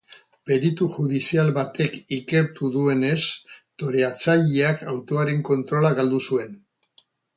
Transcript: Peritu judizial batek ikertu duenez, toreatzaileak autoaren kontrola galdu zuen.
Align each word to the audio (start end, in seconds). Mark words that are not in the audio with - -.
Peritu 0.51 0.85
judizial 0.93 1.49
batek 1.57 1.99
ikertu 2.17 2.69
duenez, 2.77 3.19
toreatzaileak 3.83 4.83
autoaren 4.95 5.45
kontrola 5.51 5.93
galdu 6.01 6.23
zuen. 6.31 6.57